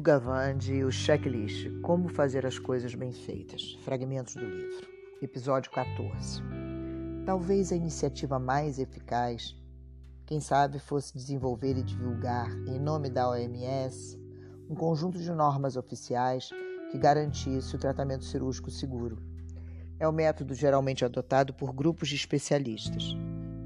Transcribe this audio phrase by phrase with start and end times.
[0.00, 3.78] Gavandi e o checklist Como fazer as coisas bem feitas.
[3.84, 4.88] Fragmentos do livro.
[5.20, 6.42] Episódio 14.
[7.26, 9.54] Talvez a iniciativa mais eficaz,
[10.24, 14.18] quem sabe, fosse desenvolver e divulgar, em nome da OMS,
[14.70, 16.48] um conjunto de normas oficiais
[16.90, 19.18] que garantisse o tratamento cirúrgico seguro.
[20.00, 23.14] É o método geralmente adotado por grupos de especialistas.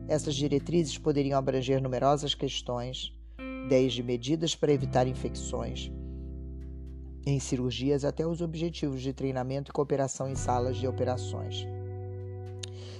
[0.09, 3.17] Essas diretrizes poderiam abranger numerosas questões
[3.69, 5.93] desde medidas para evitar infecções
[7.25, 11.67] em cirurgias até os objetivos de treinamento e cooperação em salas de operações.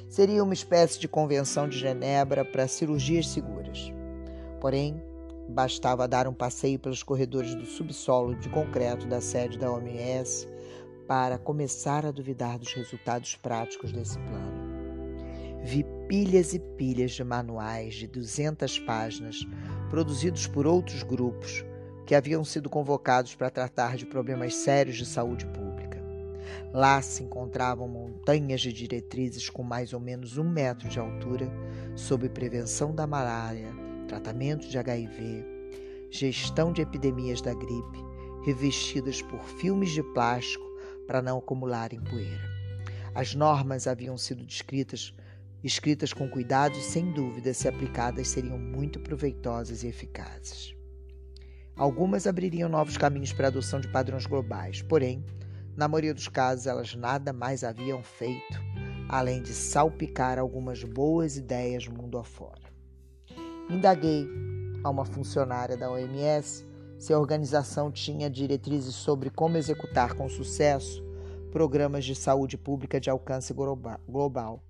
[0.09, 3.93] Seria uma espécie de convenção de Genebra para cirurgias seguras.
[4.61, 5.03] Porém,
[5.49, 10.47] bastava dar um passeio pelos corredores do subsolo de concreto da sede da OMS
[11.09, 14.73] para começar a duvidar dos resultados práticos desse plano.
[15.65, 19.47] Vi pilhas e pilhas de manuais de 200 páginas
[19.91, 21.65] produzidos por outros grupos
[22.07, 26.03] que haviam sido convocados para tratar de problemas sérios de saúde pública.
[26.73, 31.51] Lá se encontravam montanhas de diretrizes com mais ou menos um metro de altura
[31.95, 33.69] sobre prevenção da malária,
[34.09, 35.45] tratamento de HIV,
[36.11, 38.05] gestão de epidemias da gripe,
[38.45, 40.65] revestidas por filmes de plástico
[41.07, 42.51] para não acumularem poeira.
[43.15, 45.15] As normas haviam sido descritas
[45.63, 50.75] escritas com cuidado e sem dúvida, se aplicadas, seriam muito proveitosas e eficazes.
[51.77, 55.25] Algumas abririam novos caminhos para a adoção de padrões globais, porém,
[55.77, 58.61] na maioria dos casos, elas nada mais haviam feito
[59.13, 62.63] além de salpicar algumas boas ideias mundo afora.
[63.69, 64.27] Indaguei
[64.83, 66.67] a uma funcionária da OMS
[66.99, 71.05] se a organização tinha diretrizes sobre como executar com sucesso
[71.51, 74.63] programas de saúde pública de alcance global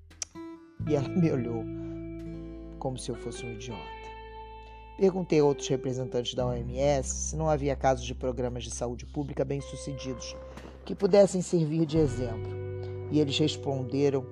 [0.88, 1.64] e ela me olhou
[2.80, 4.01] como se eu fosse um idiota.
[4.96, 9.44] Perguntei a outros representantes da OMS se não havia casos de programas de saúde pública
[9.44, 10.36] bem-sucedidos
[10.84, 12.50] que pudessem servir de exemplo,
[13.10, 14.24] e eles responderam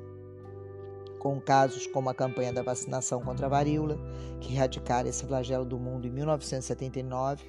[1.18, 3.98] com casos como a campanha da vacinação contra a varíola,
[4.40, 7.44] que erradicara esse flagelo do mundo em 1979,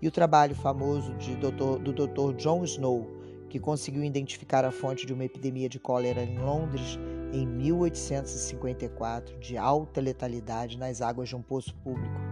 [0.00, 2.36] e o trabalho famoso do Dr.
[2.36, 3.06] John Snow,
[3.48, 6.98] que conseguiu identificar a fonte de uma epidemia de cólera em Londres
[7.32, 12.27] em 1854 de alta letalidade nas águas de um poço público.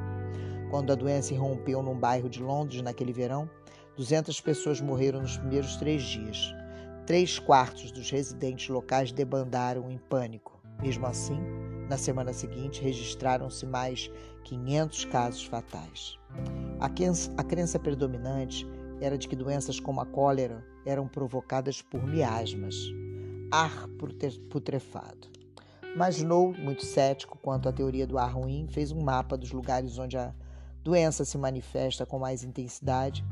[0.71, 3.49] Quando a doença irrompeu num bairro de Londres naquele verão,
[3.97, 6.55] 200 pessoas morreram nos primeiros três dias.
[7.07, 10.61] Três quartos dos residentes locais debandaram em pânico.
[10.83, 11.39] Mesmo assim,
[11.89, 14.11] na semana seguinte, registraram-se mais
[14.45, 16.19] 500 casos fatais.
[16.81, 18.67] A crença, a crença predominante
[19.01, 22.77] era de que doenças como a cólera eram provocadas por miasmas
[23.51, 23.89] ar
[24.51, 25.29] putrefado.
[25.97, 29.99] Mas Snow, muito cético quanto à teoria do ar ruim, fez um mapa dos lugares
[29.99, 30.35] onde a
[30.87, 33.25] doença se manifesta com mais intensidade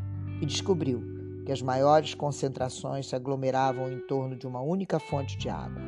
[0.43, 1.01] e descobriu
[1.47, 5.81] que as maiores concentrações se aglomeravam em torno de uma única fonte de água,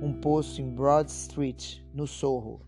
[0.00, 2.60] um poço em Broad Street, no Sorro.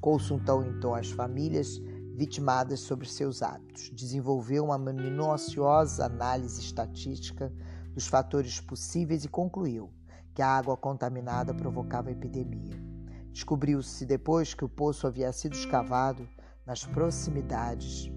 [0.00, 1.78] Consultou então as famílias
[2.16, 7.52] vitimadas sobre seus hábitos, desenvolveu uma minuciosa análise estatística
[7.92, 9.92] dos fatores possíveis e concluiu
[10.34, 12.82] que a água contaminada provocava epidemia.
[13.30, 16.28] Descobriu-se depois que o poço havia sido escavado
[16.66, 18.10] nas proximidades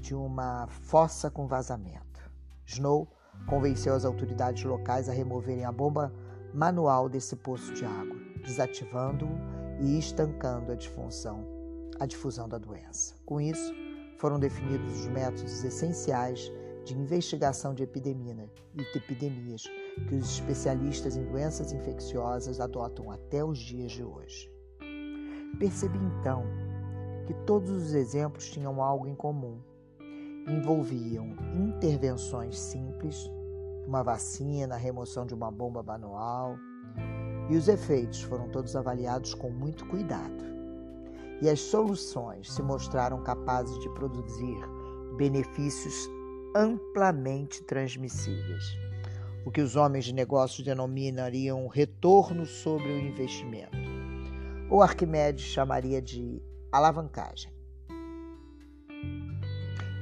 [0.00, 2.30] de uma fossa com vazamento.
[2.66, 3.08] Snow
[3.46, 6.12] convenceu as autoridades locais a removerem a bomba
[6.52, 9.30] manual desse poço de água, desativando-o
[9.80, 11.46] e estancando a difusão,
[11.98, 13.14] a difusão da doença.
[13.24, 13.72] Com isso,
[14.18, 16.50] foram definidos os métodos essenciais
[16.84, 19.62] de investigação de epidemia de epidemias
[20.06, 24.50] que os especialistas em doenças infecciosas adotam até os dias de hoje.
[25.58, 26.44] Percebi então
[27.26, 29.60] que todos os exemplos tinham algo em comum.
[30.46, 33.30] Envolviam intervenções simples,
[33.86, 36.56] uma vacina, a remoção de uma bomba manual,
[37.48, 40.44] e os efeitos foram todos avaliados com muito cuidado.
[41.42, 44.58] E as soluções se mostraram capazes de produzir
[45.16, 46.08] benefícios
[46.54, 48.64] amplamente transmissíveis,
[49.44, 53.76] o que os homens de negócios denominariam retorno sobre o investimento,
[54.70, 56.40] ou Arquimedes chamaria de
[56.74, 57.52] alavancagem.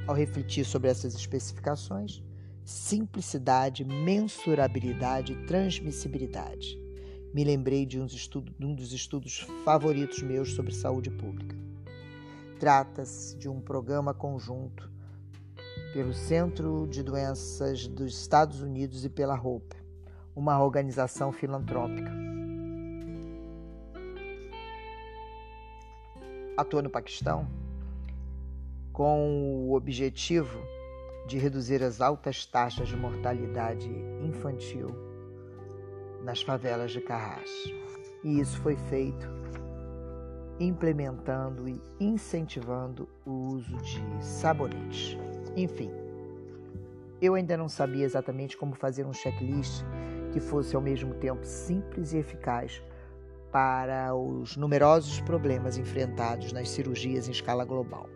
[0.07, 2.23] Ao refletir sobre essas especificações,
[2.65, 6.81] simplicidade, mensurabilidade e transmissibilidade,
[7.31, 11.55] me lembrei de estudo, de um dos estudos favoritos meus sobre saúde pública.
[12.59, 14.91] Trata-se de um programa conjunto
[15.93, 19.75] pelo Centro de Doenças dos Estados Unidos e pela Hope,
[20.35, 22.22] uma organização filantrópica.
[26.55, 27.47] Atua no Paquistão
[28.91, 30.59] com o objetivo
[31.27, 33.89] de reduzir as altas taxas de mortalidade
[34.21, 34.87] infantil
[36.23, 37.73] nas favelas de Carrasco.
[38.23, 39.27] E isso foi feito
[40.59, 45.19] implementando e incentivando o uso de sabonete.
[45.57, 45.91] Enfim,
[47.19, 49.83] eu ainda não sabia exatamente como fazer um checklist
[50.31, 52.81] que fosse ao mesmo tempo simples e eficaz
[53.53, 58.09] para os numerosos problemas enfrentados nas cirurgias em escala global.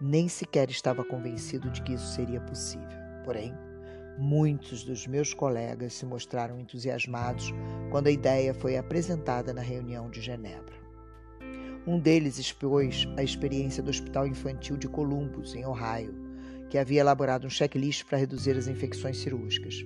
[0.00, 2.98] Nem sequer estava convencido de que isso seria possível.
[3.26, 3.52] Porém,
[4.16, 7.52] muitos dos meus colegas se mostraram entusiasmados
[7.90, 10.78] quando a ideia foi apresentada na reunião de Genebra.
[11.86, 16.14] Um deles expôs a experiência do Hospital Infantil de Columbus, em Ohio,
[16.70, 19.84] que havia elaborado um checklist para reduzir as infecções cirúrgicas.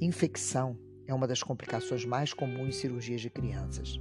[0.00, 0.78] Infecção
[1.10, 4.00] é uma das complicações mais comuns em cirurgias de crianças.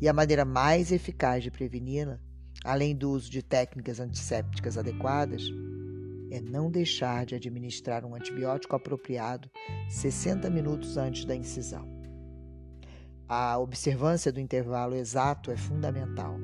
[0.00, 2.18] E a maneira mais eficaz de preveni-la
[2.64, 5.50] além do uso de técnicas antissépticas adequadas,
[6.30, 9.50] é não deixar de administrar um antibiótico apropriado
[9.88, 11.88] 60 minutos antes da incisão.
[13.28, 16.36] A observância do intervalo exato é fundamental.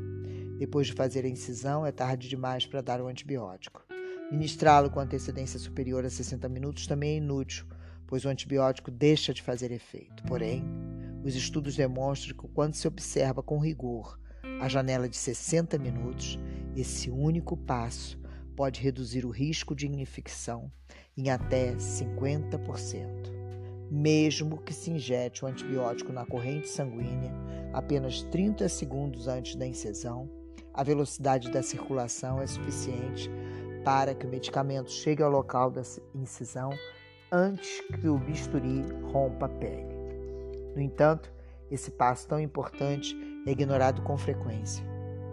[0.58, 3.84] Depois de fazer a incisão, é tarde demais para dar o antibiótico.
[4.30, 7.66] Ministrá-lo com antecedência superior a 60 minutos também é inútil,
[8.06, 10.22] pois o antibiótico deixa de fazer efeito.
[10.24, 10.64] Porém,
[11.24, 14.18] os estudos demonstram que quando se observa com rigor
[14.60, 16.38] a janela de 60 minutos,
[16.74, 18.18] esse único passo
[18.54, 20.70] pode reduzir o risco de infecção
[21.16, 23.34] em até 50%.
[23.90, 27.32] Mesmo que se injete o antibiótico na corrente sanguínea
[27.72, 30.28] apenas 30 segundos antes da incisão,
[30.72, 33.30] a velocidade da circulação é suficiente
[33.84, 35.82] para que o medicamento chegue ao local da
[36.14, 36.70] incisão
[37.30, 39.86] antes que o bisturi rompa a pele.
[40.74, 41.32] No entanto,
[41.70, 44.84] esse passo tão importante é ignorado com frequência.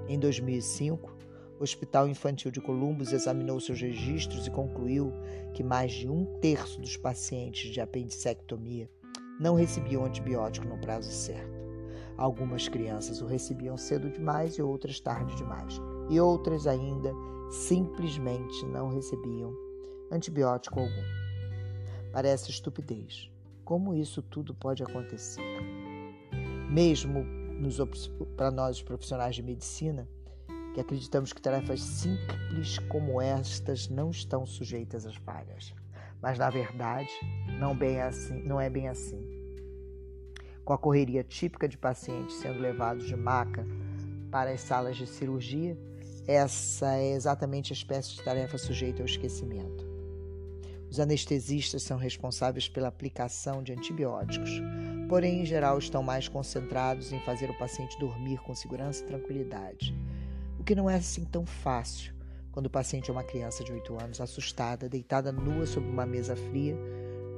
[0.08, 1.12] Em 2005,
[1.60, 5.14] o Hospital Infantil de Columbus examinou seus registros e concluiu
[5.54, 8.90] que mais de um terço dos pacientes de apendicectomia
[9.40, 11.64] não recebiam antibiótico no prazo certo.
[12.18, 15.80] Algumas crianças o recebiam cedo demais e outras tarde demais.
[16.10, 17.12] E outras ainda
[17.50, 19.56] simplesmente não recebiam
[20.12, 21.23] antibiótico algum.
[22.14, 23.30] Parece estupidez.
[23.66, 25.44] Como isso tudo pode acontecer?
[26.74, 27.24] mesmo
[28.36, 30.10] para nós profissionais de medicina,
[30.74, 35.74] que acreditamos que tarefas simples como estas não estão sujeitas às falhas.
[36.20, 37.12] Mas na verdade,
[37.60, 39.24] não, bem assim, não é bem assim.
[40.66, 43.68] Com a correria típica de pacientes sendo levados de maca
[44.32, 45.78] para as salas de cirurgia,
[46.26, 49.93] essa é exatamente a espécie de tarefa sujeita ao esquecimento.
[50.94, 54.62] Os anestesistas são responsáveis pela aplicação de antibióticos,
[55.10, 59.92] porém, em geral, estão mais concentrados em fazer o paciente dormir com segurança e tranquilidade,
[60.60, 62.14] o que não é assim tão fácil
[62.52, 66.36] quando o paciente é uma criança de 8 anos assustada, deitada nua sobre uma mesa
[66.36, 66.78] fria,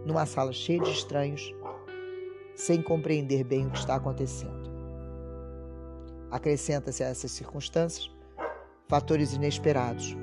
[0.06, 1.56] numa sala cheia de estranhos,
[2.58, 4.70] sem compreender bem o que está acontecendo.
[6.30, 8.12] Acrescenta-se a essas circunstâncias
[8.90, 10.14] fatores inesperados,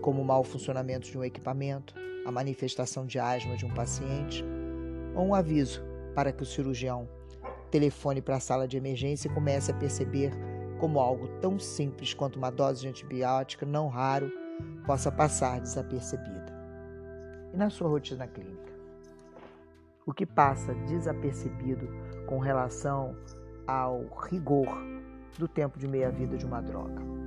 [0.00, 1.94] como o mau funcionamento de um equipamento,
[2.24, 4.44] a manifestação de asma de um paciente
[5.14, 5.82] ou um aviso
[6.14, 7.08] para que o cirurgião
[7.70, 10.32] telefone para a sala de emergência e comece a perceber
[10.78, 14.32] como algo tão simples quanto uma dose de antibiótica, não raro,
[14.86, 16.52] possa passar desapercebida.
[17.52, 18.70] E na sua rotina clínica?
[20.06, 21.88] O que passa desapercebido
[22.26, 23.14] com relação
[23.66, 24.68] ao rigor
[25.38, 27.19] do tempo de meia-vida de uma droga?